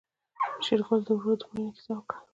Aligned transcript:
شېرګل 0.65 1.01
د 1.07 1.09
ورور 1.17 1.37
د 1.39 1.43
مړينې 1.49 1.71
کيسه 1.75 1.91
وکړه. 1.95 2.19